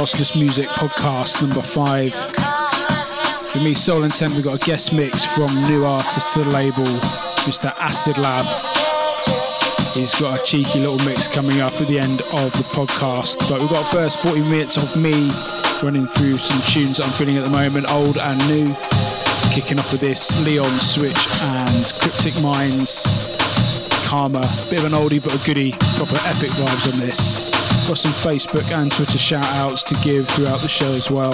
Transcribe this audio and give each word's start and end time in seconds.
Lossless 0.00 0.32
Music 0.40 0.64
Podcast 0.80 1.44
number 1.44 1.60
five. 1.60 2.08
With 3.52 3.62
me, 3.62 3.74
Soul 3.74 4.04
Intent, 4.04 4.32
we've 4.32 4.48
got 4.48 4.56
a 4.56 4.64
guest 4.64 4.94
mix 4.94 5.28
from 5.36 5.52
new 5.68 5.84
artist 5.84 6.32
to 6.32 6.40
the 6.40 6.48
label, 6.56 6.88
Mr. 7.44 7.68
Acid 7.76 8.16
Lab. 8.16 8.48
He's 9.92 10.16
got 10.16 10.40
a 10.40 10.42
cheeky 10.42 10.80
little 10.80 10.96
mix 11.04 11.28
coming 11.28 11.60
up 11.60 11.76
at 11.76 11.84
the 11.84 12.00
end 12.00 12.24
of 12.32 12.48
the 12.56 12.64
podcast. 12.72 13.44
But 13.52 13.60
we've 13.60 13.68
got 13.68 13.84
first 13.92 14.24
40 14.24 14.40
minutes 14.48 14.80
of 14.80 14.88
me 14.96 15.12
running 15.84 16.08
through 16.08 16.40
some 16.40 16.64
tunes 16.64 16.96
that 16.96 17.04
I'm 17.04 17.12
feeling 17.20 17.36
at 17.36 17.44
the 17.44 17.52
moment, 17.52 17.84
old 17.92 18.16
and 18.16 18.40
new. 18.48 18.72
Kicking 19.52 19.76
off 19.76 19.92
with 19.92 20.00
this 20.00 20.32
Leon 20.48 20.72
Switch 20.80 21.28
and 21.60 21.84
Cryptic 22.00 22.40
Minds 22.40 23.36
Karma. 24.08 24.40
Bit 24.72 24.80
of 24.80 24.88
an 24.88 24.96
oldie 24.96 25.20
but 25.20 25.36
a 25.36 25.40
goodie. 25.44 25.76
Proper 26.00 26.16
epic 26.24 26.56
vibes 26.56 26.88
on 26.88 27.04
this. 27.04 27.59
Got 27.90 27.98
some 27.98 28.32
Facebook 28.32 28.72
and 28.80 28.88
Twitter 28.92 29.18
shout 29.18 29.44
outs 29.56 29.82
to 29.82 29.94
give 29.94 30.28
throughout 30.28 30.60
the 30.60 30.68
show 30.68 30.92
as 30.92 31.10
well. 31.10 31.32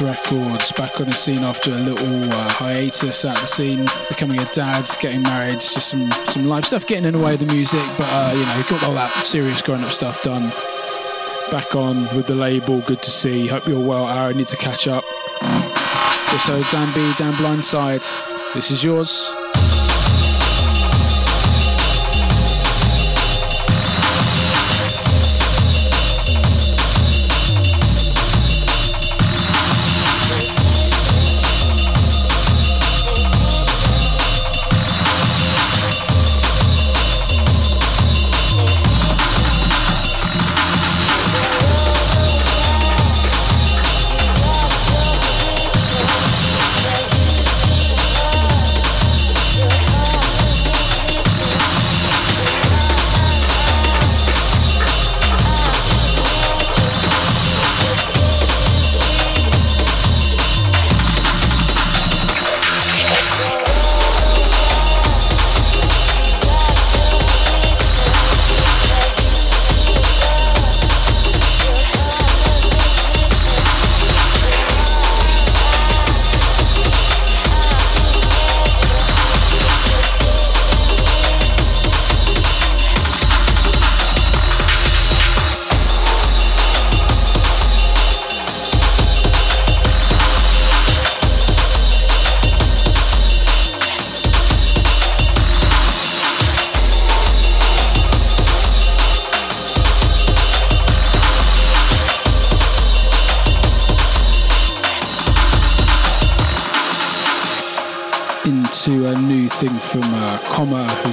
Records 0.00 0.70
back 0.72 1.00
on 1.00 1.06
the 1.06 1.12
scene 1.12 1.42
after 1.42 1.70
a 1.70 1.76
little 1.76 2.32
uh, 2.32 2.48
hiatus 2.50 3.24
at 3.24 3.36
the 3.36 3.46
scene, 3.46 3.84
becoming 4.08 4.38
a 4.38 4.44
dad, 4.46 4.88
getting 5.00 5.22
married, 5.22 5.54
just 5.60 5.88
some 5.88 6.10
some 6.28 6.44
life 6.46 6.66
stuff 6.66 6.86
getting 6.86 7.04
in 7.04 7.14
the 7.14 7.18
way 7.18 7.34
of 7.34 7.40
the 7.40 7.52
music, 7.52 7.82
but 7.96 8.06
uh, 8.10 8.32
you 8.34 8.44
know, 8.46 8.62
got 8.68 8.88
all 8.88 8.94
that 8.94 9.10
serious 9.26 9.60
grown 9.60 9.82
up 9.82 9.90
stuff 9.90 10.22
done. 10.22 10.50
Back 11.50 11.74
on 11.74 12.02
with 12.16 12.26
the 12.26 12.34
label, 12.34 12.80
good 12.82 13.02
to 13.02 13.10
see. 13.10 13.46
Hope 13.48 13.66
you're 13.66 13.84
well, 13.84 14.08
Aaron. 14.08 14.36
Need 14.36 14.48
to 14.48 14.56
catch 14.56 14.86
up. 14.86 15.04
Also, 15.42 16.62
Dan 16.70 16.94
B, 16.94 17.12
Dan 17.16 17.32
Blindside, 17.34 18.04
this 18.54 18.70
is 18.70 18.84
yours. 18.84 19.32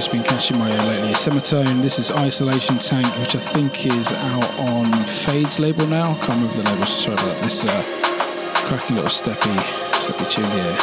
Who's 0.06 0.12
been 0.12 0.22
catching 0.22 0.58
my 0.58 0.70
ear 0.70 0.82
lately. 0.82 1.14
Semitone. 1.14 1.80
This 1.82 1.98
is 1.98 2.12
Isolation 2.12 2.78
Tank, 2.78 3.06
which 3.18 3.34
I 3.34 3.40
think 3.40 3.86
is 3.86 4.12
out 4.12 4.58
on 4.60 4.92
Fade's 5.04 5.58
label 5.58 5.84
now. 5.86 6.12
I 6.12 6.14
can't 6.18 6.40
remember 6.40 6.62
the 6.62 6.70
label, 6.70 6.86
so 6.86 6.96
sorry 6.96 7.14
about 7.14 7.26
that. 7.26 7.42
This 7.42 7.64
uh, 7.64 7.82
cracking 8.68 8.96
little 8.96 9.10
steppy, 9.10 9.56
steppy 9.98 10.30
tune 10.30 10.44
here. 10.44 10.76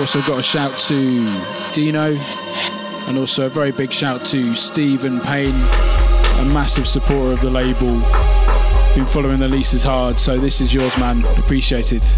Also 0.00 0.22
got 0.22 0.38
a 0.38 0.42
shout 0.42 0.72
to 0.88 1.74
Dino, 1.74 2.16
and 3.08 3.18
also 3.18 3.46
a 3.46 3.50
very 3.50 3.72
big 3.72 3.92
shout 3.92 4.24
to 4.26 4.54
Stephen 4.54 5.20
Payne, 5.20 5.54
a 5.54 6.44
massive 6.44 6.88
supporter 6.88 7.32
of 7.32 7.40
the 7.42 7.50
label. 7.50 8.00
Been 8.94 9.06
following 9.06 9.38
the 9.38 9.48
leases 9.48 9.82
hard, 9.82 10.18
so 10.18 10.38
this 10.38 10.62
is 10.62 10.72
yours, 10.72 10.96
man. 10.96 11.24
Appreciate 11.36 11.92
it. 11.92 12.16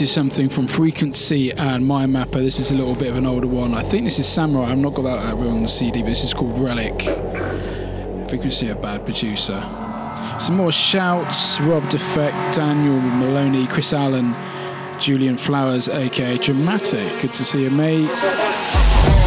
Into 0.00 0.06
something 0.06 0.50
from 0.50 0.66
Frequency 0.66 1.52
and 1.52 1.86
Mind 1.86 2.12
Mapper. 2.12 2.42
This 2.42 2.58
is 2.58 2.70
a 2.70 2.74
little 2.74 2.94
bit 2.94 3.08
of 3.08 3.16
an 3.16 3.24
older 3.24 3.46
one. 3.46 3.72
I 3.72 3.82
think 3.82 4.04
this 4.04 4.18
is 4.18 4.28
Samurai. 4.28 4.70
I've 4.72 4.76
not 4.76 4.92
got 4.92 5.02
that 5.02 5.34
on 5.34 5.62
the 5.62 5.68
CD, 5.68 6.02
but 6.02 6.08
this 6.08 6.22
is 6.22 6.34
called 6.34 6.58
Relic. 6.58 7.00
Frequency, 8.28 8.68
a 8.68 8.74
bad 8.74 9.06
producer. 9.06 9.58
Some 10.38 10.56
more 10.56 10.70
shouts 10.70 11.58
Rob 11.60 11.88
Defect, 11.88 12.54
Daniel 12.54 13.00
Maloney, 13.00 13.66
Chris 13.66 13.94
Allen, 13.94 14.36
Julian 15.00 15.38
Flowers, 15.38 15.88
aka 15.88 16.36
Dramatic. 16.36 17.22
Good 17.22 17.32
to 17.32 17.44
see 17.46 17.62
you, 17.62 17.70
mate. 17.70 19.25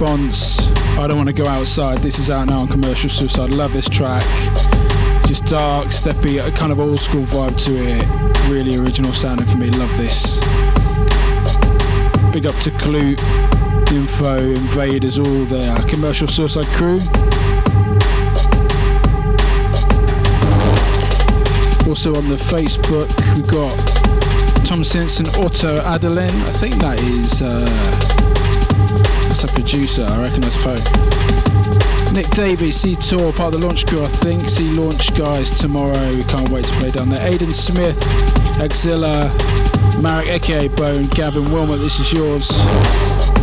Response. 0.00 0.66
I 0.98 1.06
don't 1.06 1.18
want 1.18 1.28
to 1.28 1.34
go 1.34 1.46
outside. 1.46 1.98
This 1.98 2.18
is 2.18 2.30
out 2.30 2.48
now 2.48 2.60
on 2.60 2.68
Commercial 2.68 3.10
Suicide. 3.10 3.50
Love 3.50 3.74
this 3.74 3.86
track. 3.86 4.22
Just 5.26 5.44
dark, 5.44 5.88
steppy, 5.88 6.40
kind 6.56 6.72
of 6.72 6.80
old 6.80 6.98
school 6.98 7.24
vibe 7.24 7.62
to 7.64 7.72
it. 7.76 8.48
Really 8.50 8.76
original 8.78 9.12
sounding 9.12 9.46
for 9.46 9.58
me. 9.58 9.68
Love 9.72 9.94
this. 9.98 10.40
Big 12.32 12.46
up 12.46 12.54
to 12.62 12.70
Klute, 12.80 13.20
Info, 13.92 14.38
Invaders, 14.38 15.18
all 15.18 15.44
there. 15.44 15.76
Commercial 15.82 16.28
Suicide 16.28 16.64
crew. 16.68 16.96
Also 21.86 22.14
on 22.14 22.26
the 22.30 22.40
Facebook, 22.40 23.10
we've 23.36 23.46
got 23.46 23.76
Tom 24.64 24.82
Simpson, 24.82 25.26
Otto 25.44 25.76
Adeline. 25.82 26.30
I 26.30 26.52
think 26.52 26.76
that 26.76 26.98
is 27.02 27.42
uh, 27.42 28.39
that's 29.28 29.44
a 29.44 29.48
producer. 29.48 30.04
I 30.04 30.22
reckon 30.22 30.40
that's 30.40 30.56
Poe. 30.62 30.76
Nick 32.12 32.28
Davies, 32.30 32.76
C 32.76 32.96
Tour, 32.96 33.32
part 33.32 33.54
of 33.54 33.60
the 33.60 33.66
launch 33.66 33.86
crew. 33.86 34.02
I 34.02 34.08
think 34.08 34.48
see 34.48 34.70
launch 34.74 35.16
guys 35.16 35.50
tomorrow. 35.50 36.08
We 36.10 36.24
can't 36.24 36.48
wait 36.48 36.64
to 36.64 36.72
play 36.74 36.90
down 36.90 37.08
there. 37.08 37.24
Aidan 37.24 37.52
Smith, 37.52 38.00
Axilla, 38.60 39.32
Marek 40.02 40.28
Eke, 40.28 40.74
Bone, 40.76 41.04
Gavin 41.14 41.52
Wilmot. 41.52 41.78
This 41.78 42.00
is 42.00 42.12
yours. 42.12 43.39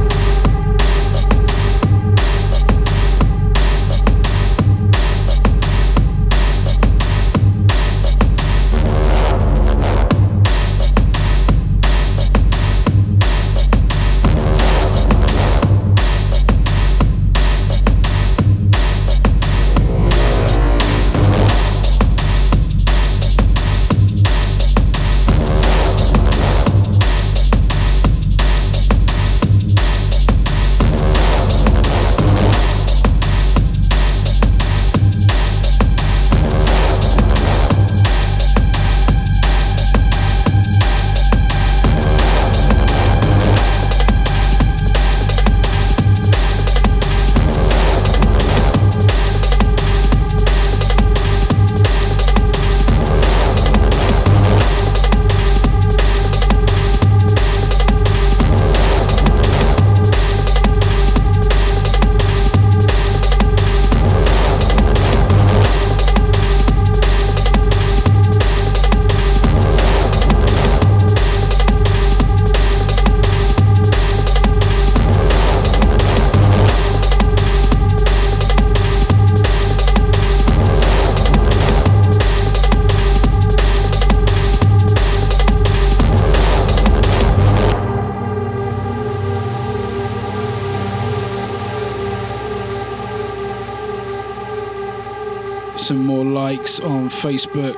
Facebook. 97.18 97.78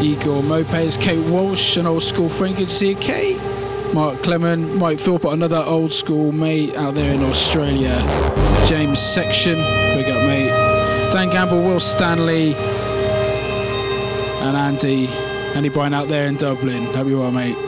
Igor 0.00 0.42
Mopez, 0.42 0.96
Kate 0.96 1.24
Walsh, 1.28 1.76
an 1.76 1.86
old 1.86 2.02
school 2.02 2.30
friend. 2.30 2.56
Good 2.56 2.68
to 2.68 2.74
see 2.74 2.90
you, 2.90 2.96
Kate. 2.96 3.40
Mark 3.92 4.22
Clement, 4.22 4.74
Mike 4.76 4.98
Philpott, 4.98 5.32
another 5.32 5.62
old 5.66 5.92
school 5.92 6.32
mate 6.32 6.74
out 6.76 6.94
there 6.94 7.12
in 7.12 7.22
Australia. 7.22 7.94
James 8.66 9.00
Section, 9.00 9.56
big 9.94 10.08
up, 10.08 10.26
mate. 10.26 10.48
Dan 11.12 11.30
Gamble, 11.30 11.62
Will 11.62 11.80
Stanley, 11.80 12.54
and 14.44 14.56
Andy. 14.56 15.08
Andy 15.54 15.68
Bryan 15.68 15.92
out 15.92 16.08
there 16.08 16.26
in 16.26 16.36
Dublin. 16.36 16.84
Hope 16.94 17.08
you 17.08 17.18
well, 17.18 17.32
mate. 17.32 17.67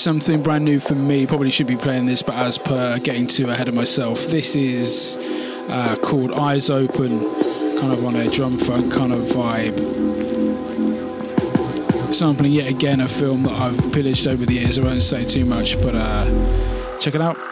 Something 0.00 0.42
brand 0.42 0.64
new 0.64 0.80
for 0.80 0.94
me. 0.94 1.26
Probably 1.26 1.50
should 1.50 1.66
be 1.66 1.76
playing 1.76 2.06
this, 2.06 2.22
but 2.22 2.34
as 2.34 2.56
per 2.58 2.98
getting 3.00 3.26
too 3.26 3.48
ahead 3.50 3.68
of 3.68 3.74
myself, 3.74 4.26
this 4.26 4.56
is 4.56 5.18
uh, 5.68 5.96
called 6.02 6.32
Eyes 6.32 6.70
Open, 6.70 7.20
kind 7.20 7.92
of 7.92 8.04
on 8.04 8.16
a 8.16 8.28
drum 8.30 8.52
funk 8.52 8.92
kind 8.92 9.12
of 9.12 9.20
vibe. 9.20 9.78
sampling 12.14 12.52
yet 12.52 12.68
again 12.68 13.00
a 13.00 13.08
film 13.08 13.42
that 13.42 13.52
I've 13.52 13.92
pillaged 13.92 14.26
over 14.26 14.46
the 14.46 14.54
years. 14.54 14.78
I 14.78 14.82
won't 14.82 15.02
say 15.02 15.24
too 15.24 15.44
much, 15.44 15.80
but 15.82 15.94
uh, 15.94 16.98
check 16.98 17.14
it 17.14 17.20
out. 17.20 17.49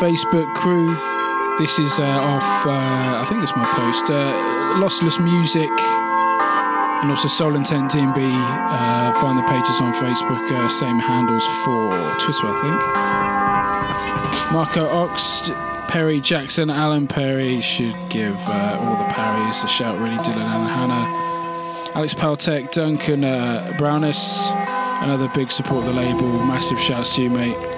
Facebook 0.00 0.52
crew. 0.54 0.94
This 1.58 1.78
is 1.78 1.98
uh, 1.98 2.02
off, 2.04 2.66
uh, 2.66 3.22
I 3.22 3.24
think 3.28 3.42
it's 3.42 3.56
my 3.56 3.64
post, 3.64 4.10
uh, 4.10 4.32
Lossless 4.78 5.18
Music 5.22 5.70
and 7.00 7.10
also 7.10 7.28
Soul 7.28 7.56
Intent 7.56 7.92
DNB. 7.92 8.18
Uh, 8.18 9.14
find 9.20 9.38
the 9.38 9.42
pages 9.44 9.80
on 9.80 9.94
Facebook, 9.94 10.50
uh, 10.50 10.68
same 10.68 10.98
handles 10.98 11.46
for 11.64 11.88
Twitter, 12.18 12.46
I 12.46 12.60
think. 12.60 14.52
Marco 14.52 14.86
Ox, 14.86 15.50
Perry 15.88 16.20
Jackson, 16.20 16.68
Alan 16.68 17.06
Perry 17.06 17.62
should 17.62 17.96
give 18.10 18.36
uh, 18.48 18.78
all 18.80 18.96
the 18.96 19.08
Parrys 19.14 19.64
a 19.64 19.68
shout, 19.68 19.98
really, 19.98 20.16
Dylan 20.18 20.44
and 20.44 20.68
Hannah. 20.68 21.92
Alex 21.94 22.12
Paltek, 22.12 22.70
Duncan 22.70 23.24
uh, 23.24 23.74
Browness, 23.78 24.48
another 24.50 25.30
big 25.34 25.50
support 25.50 25.86
of 25.86 25.94
the 25.94 26.00
label. 26.00 26.26
Massive 26.44 26.78
shouts 26.78 27.14
to 27.16 27.22
you, 27.22 27.30
mate. 27.30 27.75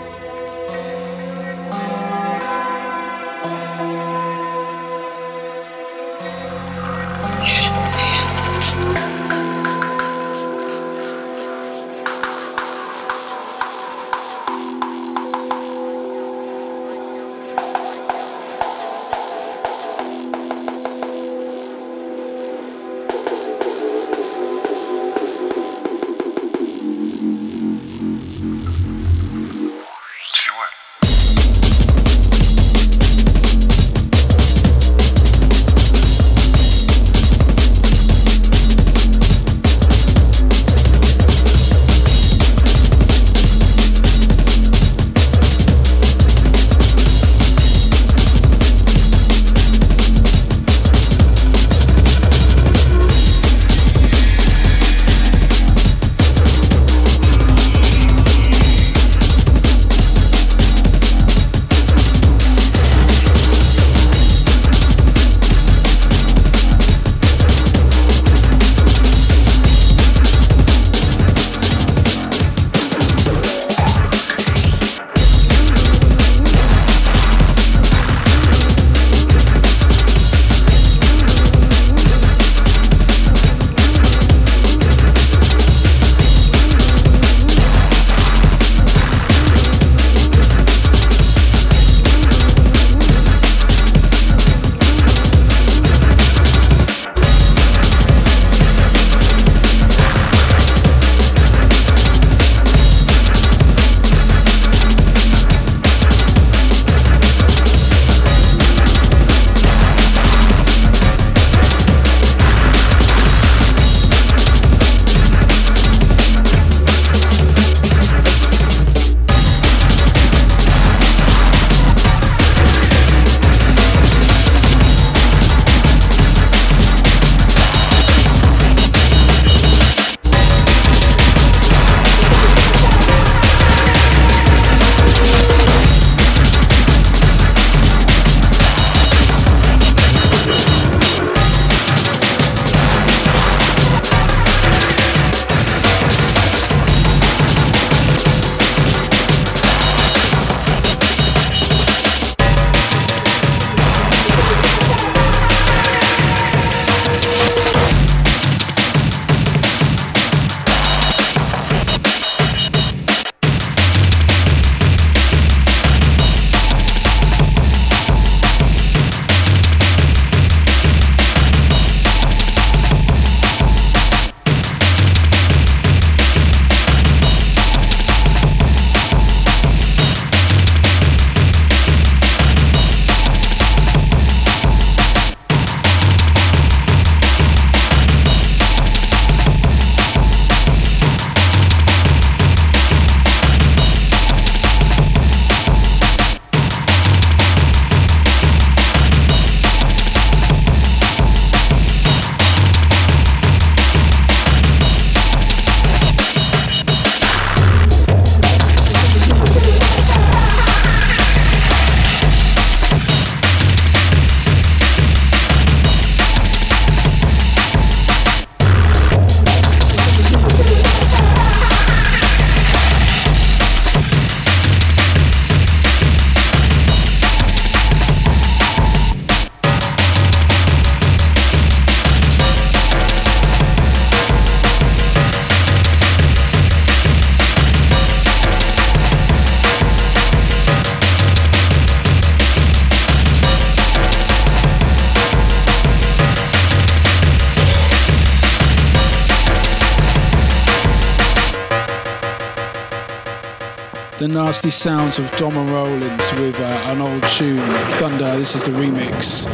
Nasty 254.59 254.71
sounds 254.71 255.21
of 255.21 255.31
Dom 255.37 255.57
and 255.57 255.71
Roland 255.71 256.21
with 256.41 256.59
uh, 256.59 256.65
an 256.87 257.01
old 257.01 257.23
tune, 257.29 257.59
Thunder. 257.91 258.37
This 258.37 258.57
is 258.57 258.65
the 258.65 258.73
remix 258.73 259.47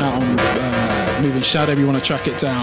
out 0.00 0.22
on 0.22 0.38
uh, 0.38 1.18
Moving 1.20 1.42
Shadow. 1.42 1.72
If 1.72 1.80
you 1.80 1.86
want 1.86 1.98
to 1.98 2.04
track 2.04 2.28
it 2.28 2.38
down, 2.38 2.62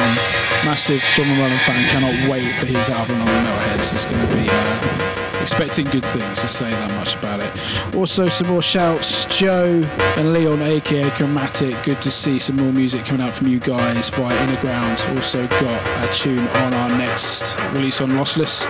massive 0.63 1.04
Dom 1.17 1.28
and 1.28 1.39
Roland 1.39 1.60
fan. 1.60 1.84
Cannot 1.89 2.32
wait 2.32 2.50
for 2.56 2.67
his 2.67 2.88
album 2.88 3.19
on 3.19 3.26
the 3.26 3.34
Metalheadz. 3.34 3.93
It's 3.93 4.06
going 4.06 4.26
to 4.26 4.34
be. 4.34 4.48
Uh, 4.50 5.10
expecting 5.41 5.86
good 5.88 6.06
things 6.06 6.39
to 6.39 6.48
say 6.48 6.69
that 6.72 6.89
much 6.91 7.15
about 7.15 7.41
it. 7.41 7.93
Also, 7.96 8.30
some 8.30 8.48
more 8.48 8.62
shouts. 8.62 9.26
Joe 9.26 9.84
and 10.15 10.32
Leon, 10.32 10.62
aka 10.62 11.10
Chromatic. 11.10 11.84
Good 11.84 12.02
to 12.04 12.12
see 12.12 12.39
some 12.39 12.56
more 12.56 12.72
music 12.72 13.04
coming 13.04 13.22
out 13.22 13.36
from 13.36 13.48
you 13.48 13.60
guys 13.60 14.08
via 14.08 14.34
Innerground. 14.48 15.13
Also, 15.17 15.46
got 15.50 16.10
a 16.10 16.13
tune 16.13 16.48
on 16.48 16.74
our 16.74 16.98
next 16.98 17.60
release 17.74 18.00
on 18.00 18.12
Lossless. 18.12 18.69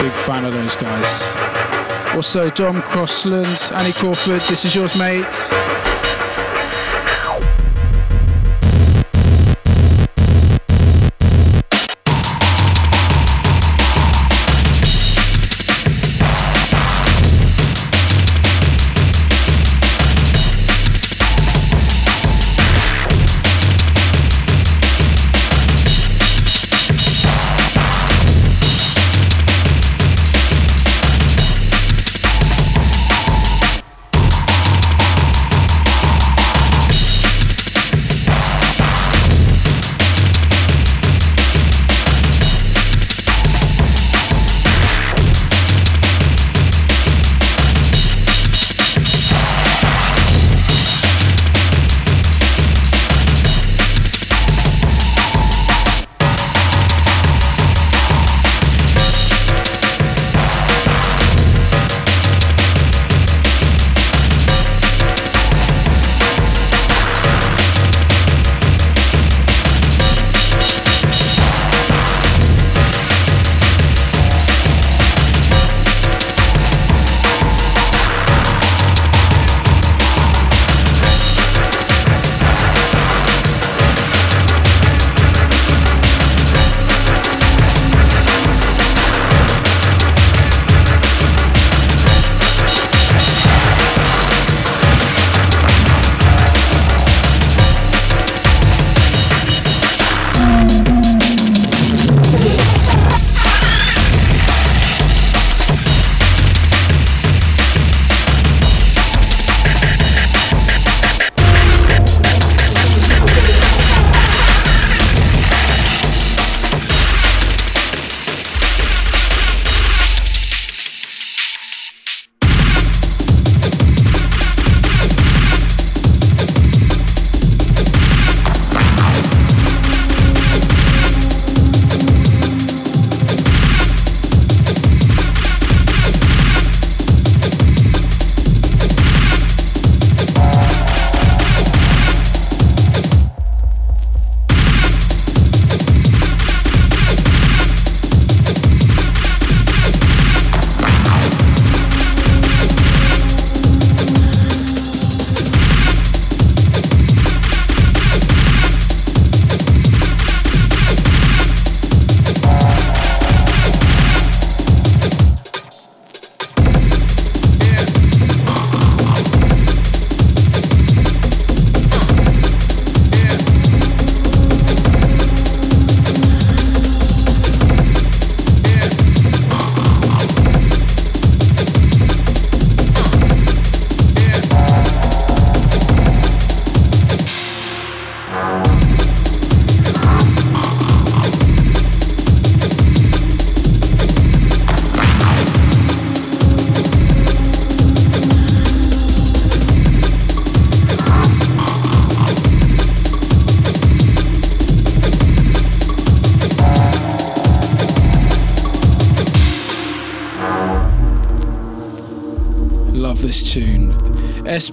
Big 0.00 0.12
fan 0.12 0.46
of 0.46 0.54
those 0.54 0.76
guys. 0.76 1.22
Also, 2.14 2.48
Dom 2.50 2.80
Crossland, 2.82 3.70
Annie 3.74 3.92
Crawford, 3.92 4.40
this 4.48 4.64
is 4.64 4.74
yours, 4.74 4.96
mate. 4.96 5.89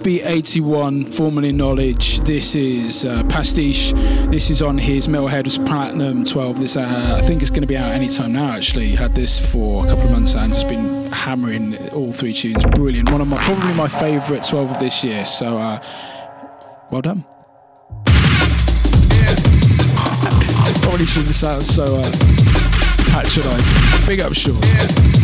SB81, 0.07 1.13
formerly 1.13 1.51
Knowledge. 1.51 2.21
This 2.21 2.55
is 2.55 3.03
uh, 3.03 3.23
Pastiche. 3.23 3.91
This 4.31 4.49
is 4.49 4.61
on 4.61 4.77
his 4.77 5.07
Metalheadz 5.07 5.63
Platinum 5.67 6.23
12. 6.23 6.61
This 6.61 6.77
uh, 6.77 7.17
I 7.17 7.21
think 7.23 7.41
it's 7.41 7.51
going 7.51 7.61
to 7.61 7.67
be 7.67 7.75
out 7.75 7.91
anytime 7.91 8.31
now. 8.31 8.51
Actually, 8.51 8.95
had 8.95 9.15
this 9.15 9.37
for 9.37 9.83
a 9.83 9.87
couple 9.87 10.05
of 10.05 10.11
months 10.11 10.35
and 10.35 10.53
just 10.53 10.69
been 10.69 11.11
hammering 11.11 11.89
all 11.89 12.13
three 12.13 12.31
tunes. 12.31 12.63
Brilliant. 12.63 13.11
One 13.11 13.19
of 13.19 13.27
my 13.27 13.43
probably 13.43 13.73
my 13.73 13.89
favourite 13.89 14.45
12 14.45 14.71
of 14.71 14.79
this 14.79 15.03
year. 15.03 15.25
So, 15.25 15.57
uh, 15.57 15.83
well 16.89 17.01
done. 17.01 17.25
probably 20.83 21.05
shouldn't 21.05 21.35
sound 21.35 21.65
so 21.65 21.83
uh, 21.83 22.11
patronising. 23.11 24.07
Big 24.07 24.21
up, 24.21 24.33
Sean. 24.33 25.16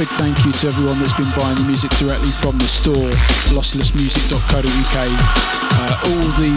Big 0.00 0.08
thank 0.16 0.46
you 0.46 0.52
to 0.52 0.66
everyone 0.66 0.98
that's 0.98 1.12
been 1.12 1.28
buying 1.36 1.54
the 1.56 1.64
music 1.64 1.90
directly 2.00 2.30
from 2.40 2.56
the 2.56 2.64
store, 2.64 3.12
losslessmusic.co.uk. 3.52 4.96
Uh, 4.96 6.08
all 6.08 6.26
the 6.40 6.56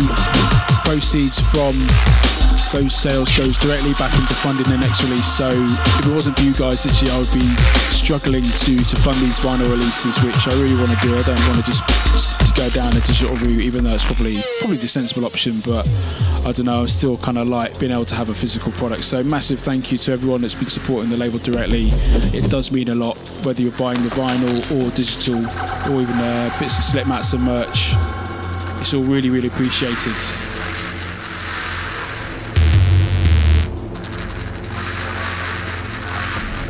proceeds 0.87 1.43
from 1.51 1.75
those 2.71 2.95
sales 2.95 3.35
goes 3.35 3.57
directly 3.57 3.91
back 3.99 4.15
into 4.17 4.33
funding 4.33 4.63
the 4.71 4.77
next 4.77 5.03
release. 5.03 5.27
So 5.27 5.49
if 5.51 6.07
it 6.07 6.13
wasn't 6.13 6.39
for 6.39 6.43
you 6.43 6.53
guys 6.53 6.83
this 6.83 7.03
year, 7.03 7.11
I 7.11 7.19
would 7.19 7.33
be 7.35 7.43
struggling 7.91 8.43
to 8.43 8.73
to 8.79 8.95
fund 8.95 9.19
these 9.19 9.43
vinyl 9.43 9.67
releases, 9.69 10.15
which 10.23 10.47
I 10.47 10.55
really 10.63 10.79
want 10.79 10.95
to 10.95 10.99
do. 11.03 11.11
I 11.11 11.23
don't 11.27 11.43
want 11.51 11.59
to 11.59 11.67
just 11.67 11.83
to 11.83 12.53
go 12.55 12.69
down 12.71 12.95
a 12.95 13.01
digital 13.01 13.35
route, 13.35 13.59
even 13.59 13.83
though 13.83 13.93
it's 13.93 14.05
probably 14.05 14.39
probably 14.59 14.77
the 14.77 14.87
sensible 14.87 15.25
option. 15.25 15.59
But 15.67 15.83
I 16.45 16.51
don't 16.51 16.65
know, 16.65 16.81
I'm 16.81 16.89
still 16.89 17.15
kind 17.17 17.37
of 17.37 17.47
like 17.47 17.79
being 17.79 17.93
able 17.93 18.03
to 18.03 18.15
have 18.15 18.29
a 18.29 18.33
physical 18.33 18.73
product. 18.73 19.05
So 19.05 19.23
massive 19.23 19.61
thank 19.61 19.93
you 19.93 19.97
to 19.99 20.11
everyone 20.11 20.41
that's 20.41 20.53
been 20.53 20.67
supporting 20.67 21.09
the 21.09 21.15
label 21.15 21.39
directly. 21.39 21.85
It 22.37 22.51
does 22.51 22.69
mean 22.69 22.89
a 22.89 22.95
lot, 22.95 23.17
whether 23.43 23.61
you're 23.61 23.71
buying 23.71 24.03
the 24.03 24.09
vinyl 24.09 24.53
or 24.75 24.91
digital, 24.91 25.37
or 25.89 26.01
even 26.01 26.15
uh, 26.15 26.53
bits 26.59 26.77
of 26.77 26.83
slip 26.83 27.07
mats 27.07 27.31
and 27.31 27.43
merch. 27.43 27.93
It's 28.81 28.93
all 28.93 29.03
really, 29.03 29.29
really 29.29 29.47
appreciated. 29.47 30.13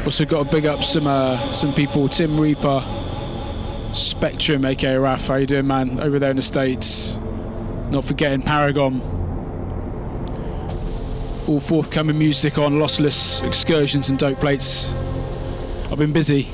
Also 0.05 0.25
got 0.25 0.43
to 0.43 0.51
big 0.51 0.67
up 0.67 0.83
some 0.83 1.07
uh, 1.07 1.51
some 1.51 1.73
people. 1.73 2.07
Tim 2.09 2.39
Reaper, 2.39 2.83
Spectrum, 3.93 4.65
aka 4.65 4.97
Raf. 4.97 5.29
How 5.29 5.36
you 5.36 5.47
doing, 5.47 5.65
man? 5.65 5.99
Over 5.99 6.19
there 6.19 6.29
in 6.29 6.36
the 6.36 6.43
states. 6.43 7.15
Not 7.89 8.05
forgetting 8.05 8.43
Paragon. 8.43 9.22
All 11.45 11.60
forthcoming 11.60 12.17
music 12.17 12.58
on 12.58 12.75
Lossless, 12.75 13.45
Excursions, 13.45 14.10
and 14.10 14.17
Dope 14.17 14.39
Plates. 14.39 14.89
I've 15.91 15.97
been 15.97 16.13
busy. 16.13 16.47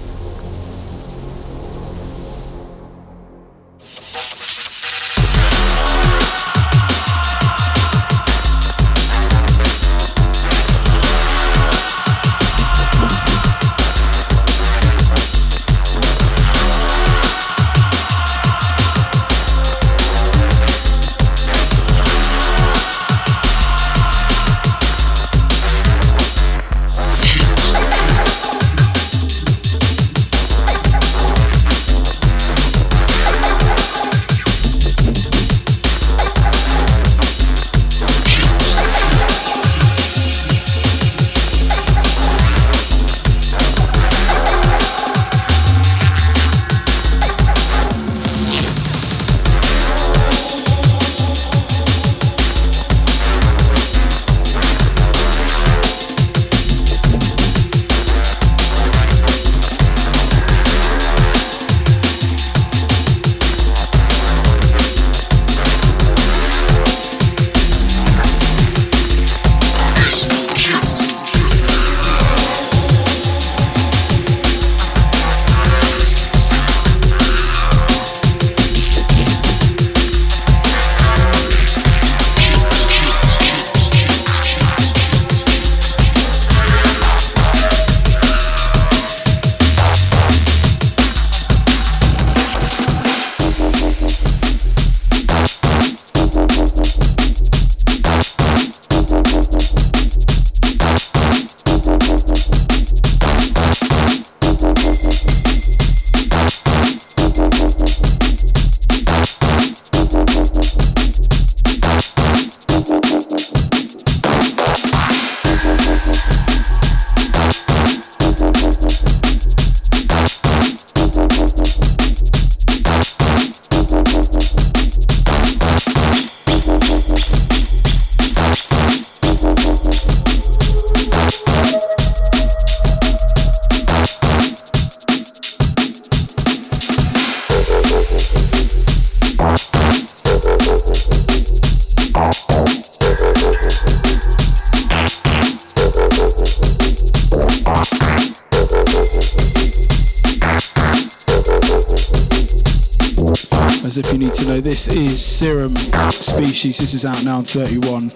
This 154.61 154.89
is 154.89 155.23
Serum 155.23 155.73
Species. 156.11 156.79
This 156.79 156.93
is 156.93 157.05
out 157.05 157.23
now 157.23 157.37
on 157.37 157.43
31. 157.43 158.11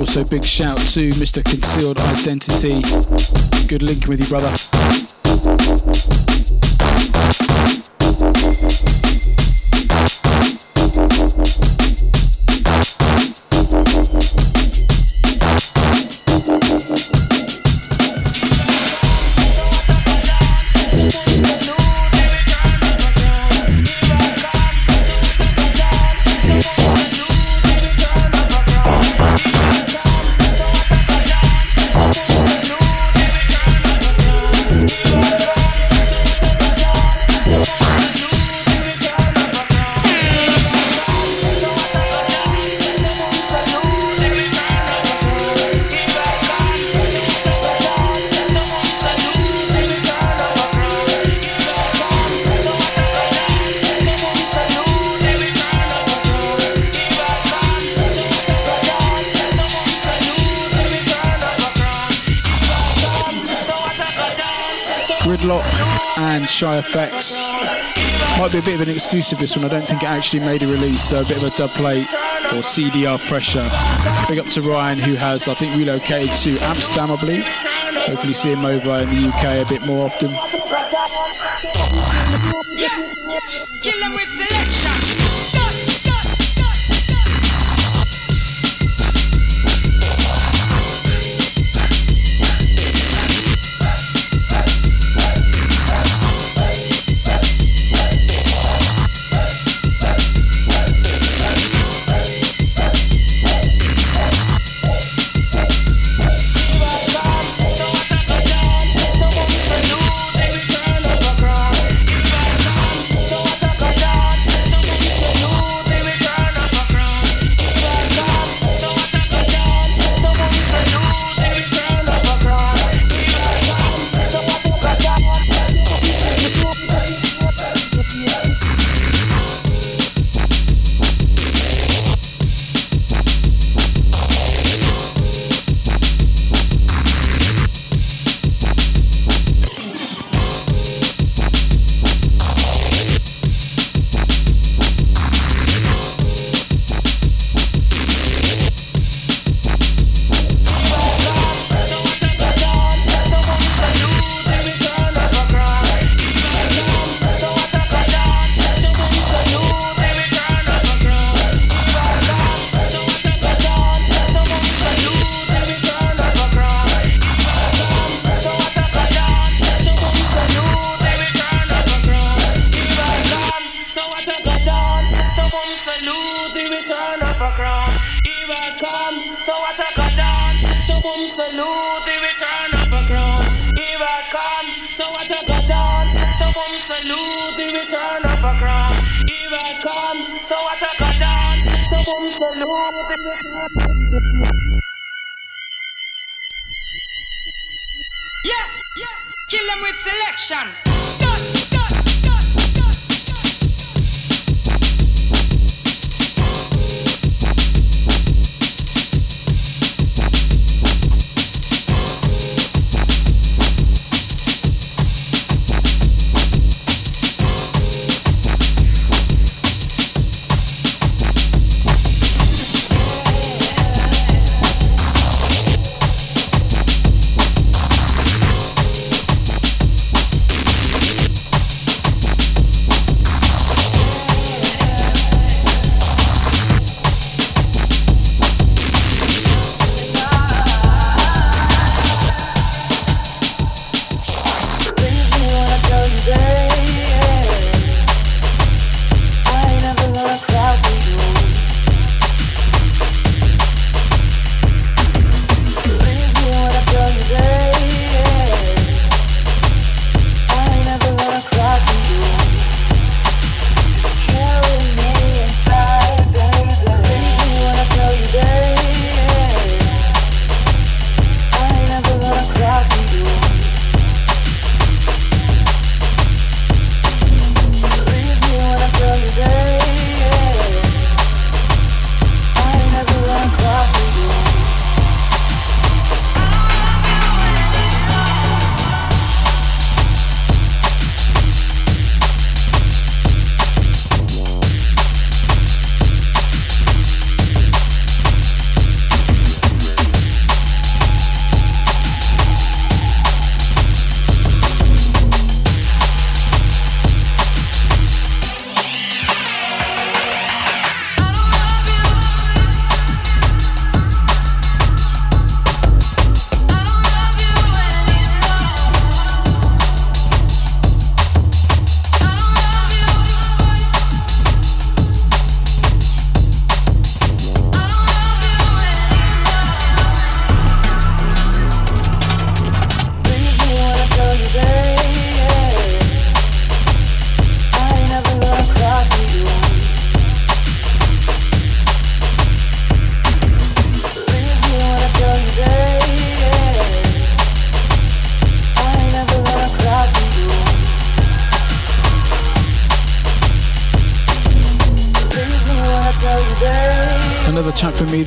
Also, 0.00 0.24
big 0.24 0.44
shout 0.44 0.78
to 0.78 1.10
Mr. 1.10 1.44
Concealed 1.44 2.00
Identity. 2.00 2.82
Good 3.68 3.82
linking 3.82 4.08
with 4.08 4.20
you, 4.20 4.26
brother. 4.26 4.52
Exclusive 69.22 69.38
this 69.38 69.56
one. 69.56 69.64
I 69.64 69.68
don't 69.68 69.86
think 69.86 70.02
it 70.02 70.08
actually 70.08 70.40
made 70.40 70.64
a 70.64 70.66
release, 70.66 71.04
so 71.04 71.20
a 71.20 71.24
bit 71.24 71.36
of 71.36 71.44
a 71.44 71.50
dub 71.50 71.70
plate 71.70 72.08
or 72.54 72.62
CDR 72.62 73.20
pressure. 73.28 73.70
Big 74.28 74.40
up 74.40 74.46
to 74.46 74.60
Ryan, 74.62 74.98
who 74.98 75.14
has, 75.14 75.46
I 75.46 75.54
think, 75.54 75.76
relocated 75.76 76.34
to 76.38 76.58
Amsterdam, 76.58 77.12
I 77.12 77.20
believe. 77.20 77.46
Hopefully, 77.46 78.32
see 78.32 78.50
him 78.50 78.64
over 78.64 78.98
in 78.98 79.10
the 79.10 79.28
UK 79.28 79.64
a 79.64 79.68
bit 79.68 79.86
more 79.86 80.06
often. 80.06 80.30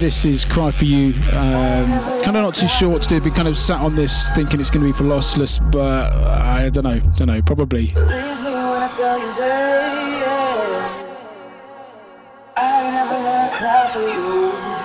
This 0.06 0.24
is 0.24 0.46
Cry 0.46 0.70
For 0.70 0.86
You. 0.86 1.16
Um, 1.32 1.88
kind 2.22 2.28
of 2.28 2.34
not 2.36 2.54
too 2.54 2.68
sure 2.68 3.00
to. 3.00 3.20
Be 3.20 3.32
kind 3.32 3.48
of 3.48 3.58
sat 3.58 3.82
on 3.82 3.96
this 3.96 4.30
thinking 4.36 4.60
it's 4.60 4.70
going 4.70 4.86
to 4.86 4.94
be 4.94 4.96
for 4.96 5.04
Lossless, 5.04 5.60
but 5.72 6.14
I 6.16 6.70
don't 6.70 6.84
know. 6.84 7.00
Don't 7.16 7.26
know. 7.26 7.42
Probably. 7.42 7.88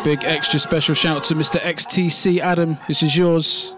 Big 0.05 0.25
extra 0.25 0.59
special 0.59 0.95
shout 0.95 1.19
out 1.19 1.25
to 1.25 1.35
Mr. 1.35 1.61
XTC 1.61 2.39
Adam. 2.39 2.79
This 2.89 3.03
is 3.03 3.15
yours. 3.15 3.77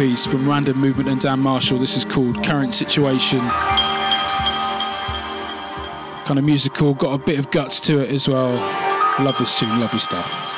Piece 0.00 0.24
from 0.24 0.48
Random 0.48 0.78
Movement 0.78 1.10
and 1.10 1.20
Dan 1.20 1.40
Marshall. 1.40 1.78
This 1.78 1.94
is 1.94 2.06
called 2.06 2.42
Current 2.42 2.72
Situation. 2.72 3.40
Kind 6.24 6.38
of 6.38 6.42
musical, 6.42 6.94
got 6.94 7.20
a 7.20 7.22
bit 7.22 7.38
of 7.38 7.50
guts 7.50 7.82
to 7.82 7.98
it 7.98 8.08
as 8.10 8.26
well. 8.26 8.54
Love 9.22 9.36
this 9.36 9.58
tune, 9.58 9.78
lovely 9.78 9.98
stuff. 9.98 10.49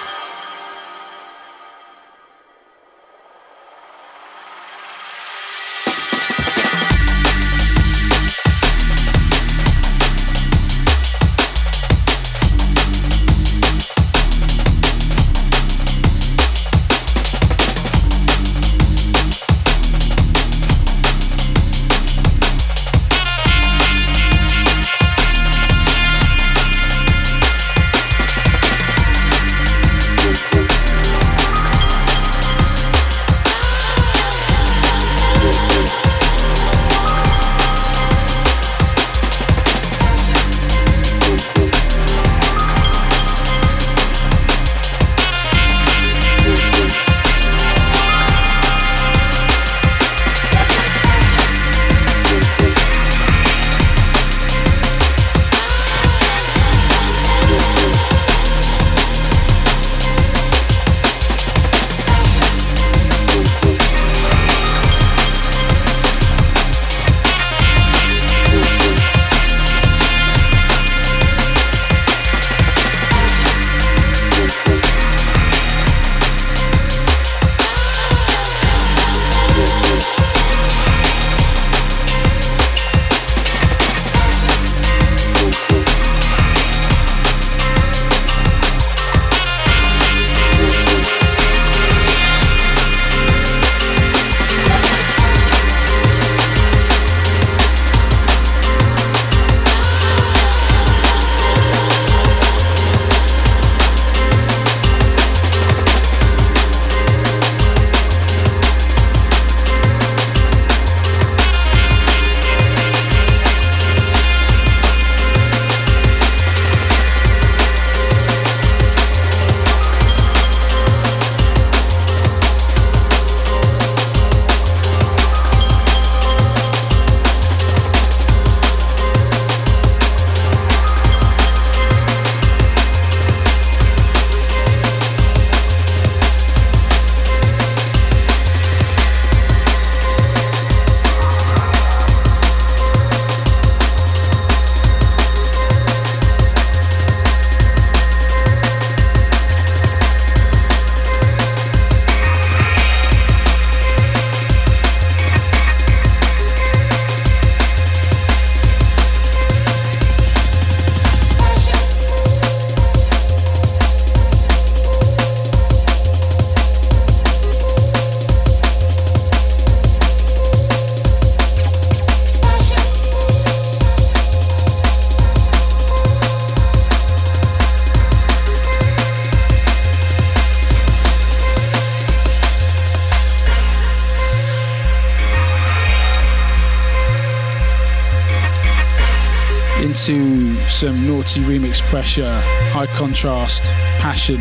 Pressure, 191.92 192.40
high 192.72 192.86
contrast, 192.86 193.64
passion, 194.00 194.40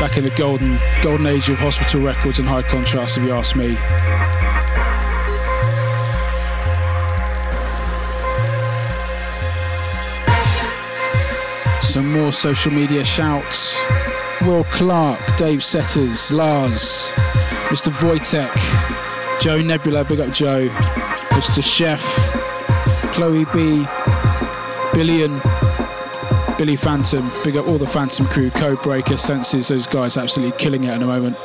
back 0.00 0.16
in 0.18 0.24
the 0.24 0.30
golden 0.30 0.76
golden 1.00 1.24
age 1.24 1.48
of 1.48 1.56
hospital 1.60 2.00
records 2.00 2.40
and 2.40 2.48
high 2.48 2.60
contrast, 2.60 3.16
if 3.16 3.22
you 3.22 3.30
ask 3.30 3.54
me. 3.54 3.76
Some 11.86 12.12
more 12.12 12.32
social 12.32 12.72
media 12.72 13.04
shouts. 13.04 13.80
Will 14.40 14.64
Clark, 14.64 15.20
Dave 15.36 15.62
Setters, 15.62 16.32
Lars, 16.32 17.12
Mr. 17.68 17.92
Wojtek, 18.02 18.50
Joe 19.40 19.62
Nebula, 19.62 20.02
big 20.02 20.18
up 20.18 20.32
Joe, 20.32 20.68
Mr. 21.30 21.62
Chef, 21.62 22.02
Chloe 23.12 23.44
B, 23.54 23.86
Billion, 24.92 25.40
Billy 26.58 26.76
Phantom, 26.76 27.30
big 27.44 27.56
up 27.56 27.68
all 27.68 27.76
the 27.76 27.86
Phantom 27.86 28.26
crew, 28.26 28.50
Codebreaker, 28.50 29.18
Senses, 29.18 29.68
those 29.68 29.86
guys 29.86 30.16
absolutely 30.16 30.56
killing 30.58 30.84
it 30.84 30.88
at 30.88 31.00
the 31.00 31.06
moment. 31.06 31.36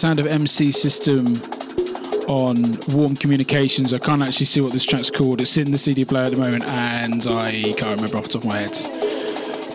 Sound 0.00 0.18
of 0.18 0.26
MC 0.26 0.72
System 0.72 1.26
on 2.26 2.74
Warm 2.88 3.14
Communications. 3.16 3.92
I 3.92 3.98
can't 3.98 4.22
actually 4.22 4.46
see 4.46 4.62
what 4.62 4.72
this 4.72 4.86
track's 4.86 5.10
called. 5.10 5.42
It's 5.42 5.58
in 5.58 5.72
the 5.72 5.76
CD 5.76 6.06
player 6.06 6.24
at 6.24 6.30
the 6.30 6.38
moment, 6.38 6.64
and 6.64 7.22
I 7.28 7.74
can't 7.76 7.96
remember 7.96 8.16
off 8.16 8.22
the 8.22 8.30
top 8.30 8.42
of 8.42 8.46
my 8.46 8.60
head. 8.60 8.74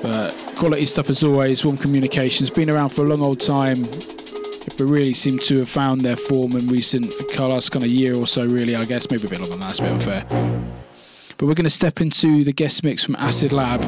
But 0.02 0.56
quality 0.58 0.88
stuff 0.88 1.12
as 1.12 1.24
always. 1.24 1.64
Warm 1.64 1.78
Communications 1.78 2.50
been 2.50 2.72
around 2.72 2.90
for 2.90 3.04
a 3.04 3.08
long 3.08 3.22
old 3.22 3.40
time, 3.40 3.84
but 3.84 4.80
really 4.80 5.14
seem 5.14 5.38
to 5.38 5.60
have 5.60 5.70
found 5.70 6.02
their 6.02 6.18
form 6.18 6.54
in 6.56 6.68
recent, 6.70 7.14
last 7.38 7.70
kind 7.70 7.86
of 7.86 7.92
year 7.92 8.16
or 8.16 8.26
so. 8.26 8.48
Really, 8.48 8.76
I 8.76 8.84
guess 8.86 9.08
maybe 9.12 9.28
a 9.28 9.30
bit 9.30 9.42
longer 9.42 9.52
than 9.52 9.60
that. 9.60 9.78
That's 9.78 9.80
a 9.80 9.84
bit 9.84 9.92
unfair. 9.92 10.26
But 11.38 11.46
we're 11.46 11.54
going 11.54 11.66
to 11.66 11.70
step 11.70 12.02
into 12.02 12.44
the 12.44 12.52
guest 12.52 12.84
mix 12.84 13.04
from 13.04 13.16
Acid 13.18 13.52
Lab 13.52 13.84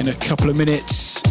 in 0.00 0.08
a 0.08 0.14
couple 0.14 0.50
of 0.50 0.56
minutes 0.56 1.22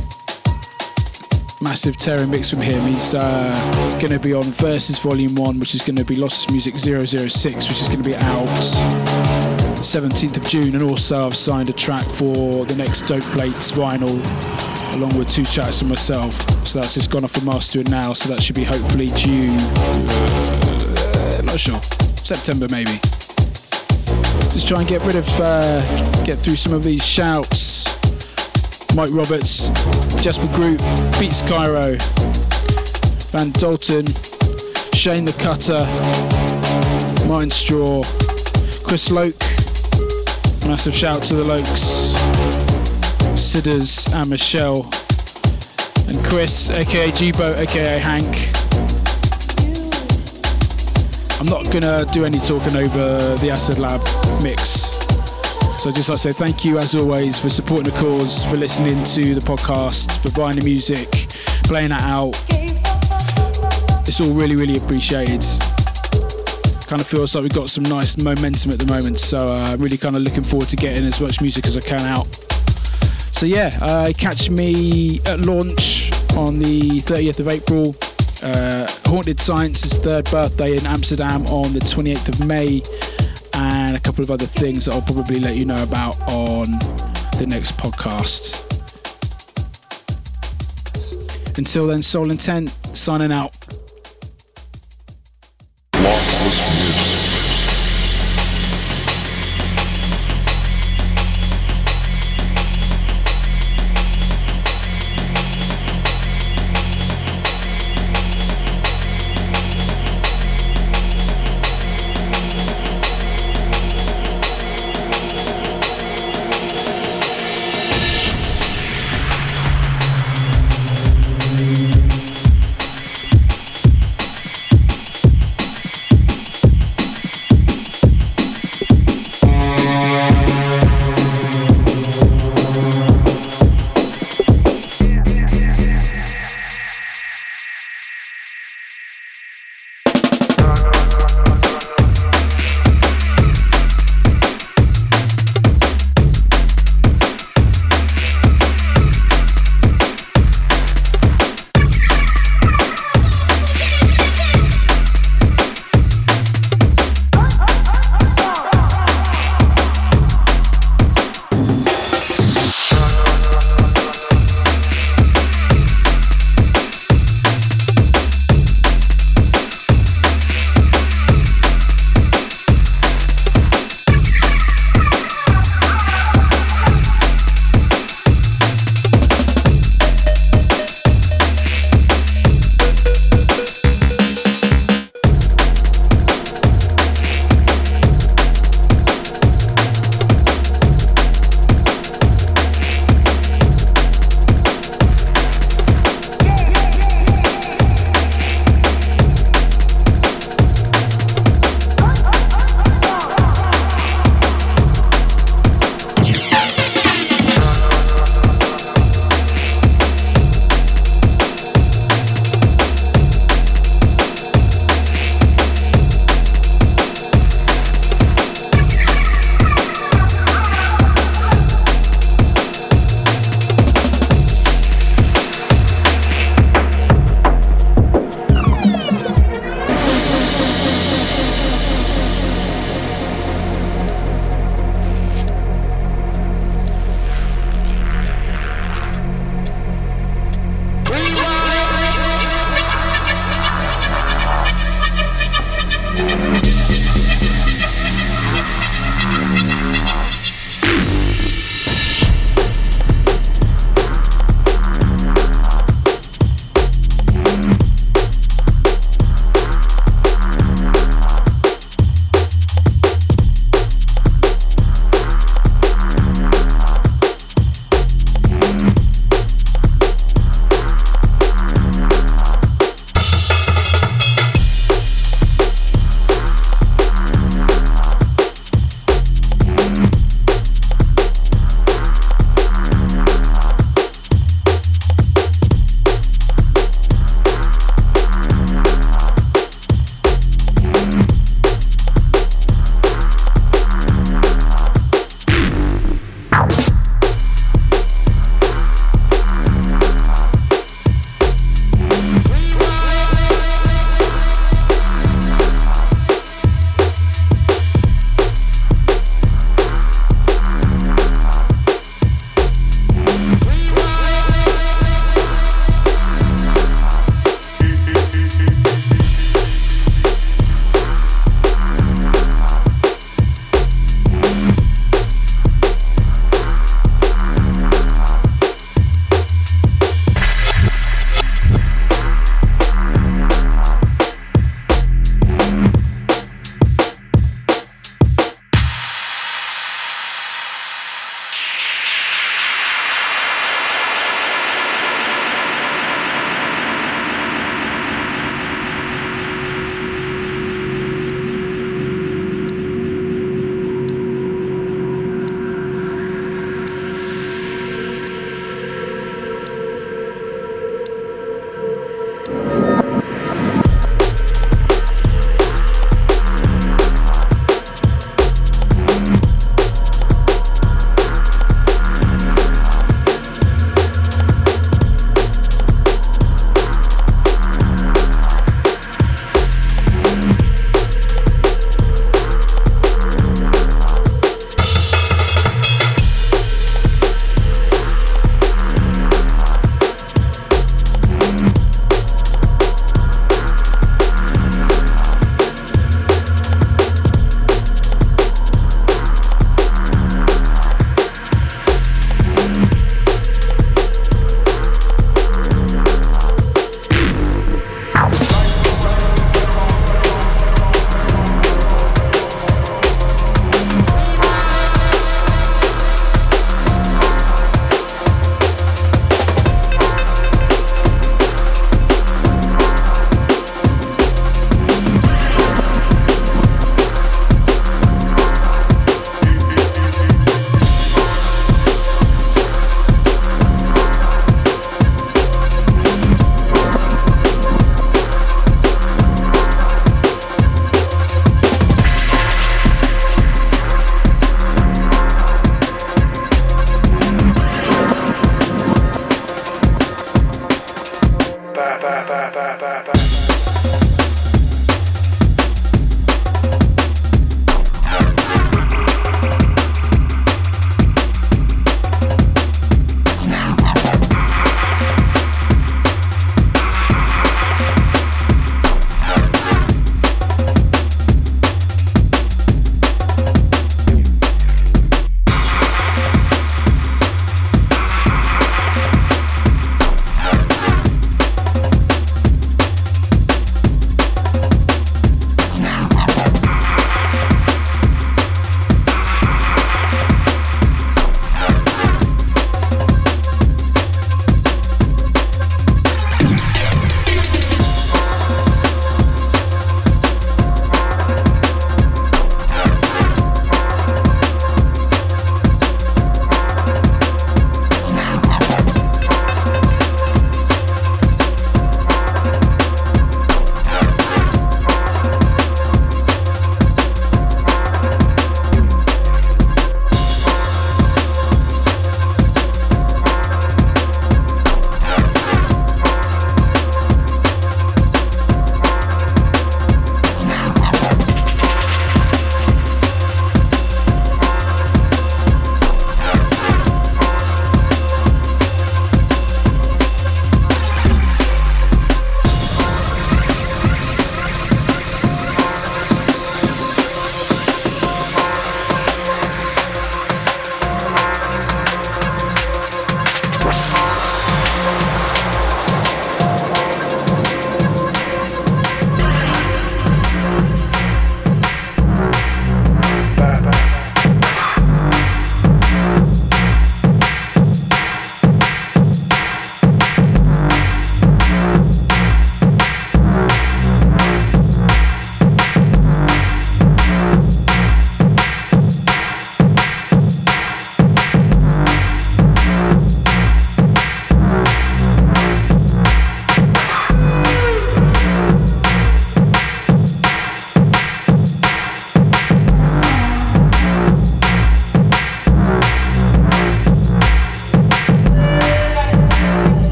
massive 1.72 1.96
tearing 1.96 2.30
mix 2.30 2.50
from 2.50 2.60
him. 2.60 2.86
He's 2.86 3.16
uh, 3.16 3.98
going 4.02 4.12
to 4.12 4.20
be 4.20 4.34
on 4.34 4.44
Versus 4.44 5.00
Volume 5.00 5.36
1, 5.36 5.58
which 5.58 5.74
is 5.74 5.82
going 5.82 5.96
to 5.96 6.04
be 6.04 6.16
Lost 6.16 6.52
Music 6.52 6.76
006, 6.76 7.70
which 7.70 7.80
is 7.80 7.88
going 7.88 8.04
to 8.04 8.10
be 8.10 8.14
out 8.14 8.46
17th 9.80 10.36
of 10.36 10.46
June, 10.50 10.76
and 10.76 10.84
also 10.84 11.26
I've 11.26 11.38
signed 11.38 11.70
a 11.70 11.74
track 11.74 12.04
for 12.04 12.66
the 12.66 12.76
next 12.76 13.04
Dope 13.04 13.24
Plates 13.24 13.72
vinyl, 13.72 14.20
along 14.98 15.18
with 15.18 15.30
two 15.30 15.46
tracks 15.46 15.80
for 15.80 15.86
myself. 15.86 16.34
So 16.68 16.82
that's 16.82 16.96
just 16.96 17.10
gone 17.10 17.24
off 17.24 17.32
for 17.32 17.46
mastering 17.46 17.90
now, 17.90 18.12
so 18.12 18.28
that 18.28 18.44
should 18.44 18.58
be 18.58 18.66
hopefully 18.66 19.08
due. 19.08 19.56
Uh, 21.08 21.42
not 21.46 21.58
sure, 21.58 21.80
September 22.26 22.68
maybe. 22.70 23.00
Just 24.52 24.68
try 24.68 24.82
and 24.82 24.90
get 24.90 25.02
rid 25.06 25.16
of, 25.16 25.40
uh, 25.40 25.80
get 26.26 26.38
through 26.38 26.58
some 26.58 26.74
of 26.74 26.84
these 26.84 27.06
shouts. 27.06 27.71
Mike 28.96 29.10
Roberts, 29.12 29.70
Jasper 30.22 30.48
Group, 30.54 30.80
Beats 31.20 31.42
Cairo, 31.44 31.96
Van 33.32 33.52
Dalton, 33.52 34.06
Shane 34.94 35.26
the 35.26 35.34
Cutter, 35.40 35.86
Martin 37.28 37.52
Straw, 37.52 38.04
Chris 38.84 39.10
Loke. 39.10 39.40
Massive 40.68 40.94
shout 40.94 41.24
to 41.24 41.36
the 41.36 41.44
Lokes, 41.44 42.14
Sidders 43.38 44.14
and 44.14 44.30
Michelle, 44.30 44.90
and 46.08 46.24
Chris, 46.26 46.70
aka 46.70 47.12
G-Boat, 47.12 47.58
aka 47.58 47.98
Hank. 47.98 48.52
I'm 51.40 51.48
not 51.48 51.72
gonna 51.72 52.06
do 52.12 52.26
any 52.26 52.40
talking 52.40 52.76
over 52.76 53.36
the 53.38 53.50
Acid 53.50 53.80
Lab 53.80 54.02
mix. 54.44 54.91
So 55.82 55.90
I'd 55.90 55.96
just 55.96 56.10
like 56.10 56.22
to 56.22 56.32
say 56.32 56.32
thank 56.32 56.64
you 56.64 56.78
as 56.78 56.94
always 56.94 57.40
for 57.40 57.50
supporting 57.50 57.92
the 57.92 58.00
cause, 58.00 58.46
for 58.46 58.56
listening 58.56 59.04
to 59.04 59.34
the 59.34 59.42
podcast, 59.42 60.22
for 60.22 60.30
buying 60.40 60.60
the 60.60 60.64
music, 60.64 61.10
playing 61.64 61.90
that 61.90 62.02
out. 62.02 62.36
It's 64.08 64.22
all 64.22 64.32
really, 64.32 64.56
really 64.56 64.78
appreciated. 64.78 65.44
Kind 66.86 67.02
of 67.02 67.08
feels 67.08 67.34
like 67.34 67.46
we've 67.46 67.54
got 67.54 67.72
some 67.72 67.82
nice 67.82 68.16
momentum 68.16 68.70
at 68.70 68.78
the 68.78 68.86
moment, 68.86 69.20
so 69.20 69.50
uh, 69.50 69.76
really 69.80 69.98
kind 69.98 70.16
of 70.16 70.22
looking 70.22 70.44
forward 70.44 70.70
to 70.70 70.76
getting 70.76 71.04
as 71.04 71.20
much 71.20 71.42
music 71.42 71.66
as 71.66 71.76
I 71.76 71.82
can 71.82 72.02
out. 72.02 72.28
So 73.32 73.48
yeah, 73.48 73.76
uh, 73.82 74.14
catch 74.16 74.52
me 74.52 75.20
at 75.26 75.40
launch 75.40 76.12
on 76.38 76.60
the 76.60 77.02
30th 77.02 77.40
of 77.40 77.48
April. 77.48 77.96
Uh, 78.44 78.88
Haunted 79.06 79.40
Science's 79.40 79.98
third 79.98 80.30
birthday 80.30 80.78
in 80.78 80.86
Amsterdam 80.86 81.48
on 81.48 81.74
the 81.74 81.80
28th 81.80 82.30
of 82.30 82.46
May 82.46 82.82
couple 84.12 84.26
of 84.26 84.32
other 84.32 84.46
things 84.46 84.84
that 84.84 84.94
I'll 84.94 85.02
probably 85.02 85.40
let 85.40 85.56
you 85.56 85.64
know 85.64 85.82
about 85.82 86.22
on 86.28 86.72
the 87.40 87.46
next 87.48 87.78
podcast. 87.78 88.68
Until 91.58 91.88
then, 91.88 92.02
Soul 92.02 92.30
Intent 92.30 92.76
signing 92.94 93.32
out. 93.32 93.56